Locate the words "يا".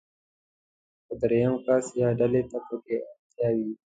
1.99-2.09